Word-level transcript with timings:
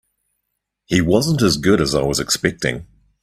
He 0.85 0.99
wasn't 0.99 1.43
as 1.43 1.57
good 1.57 1.79
as 1.79 1.93
I 1.93 2.01
was 2.01 2.19
expecting. 2.19 2.87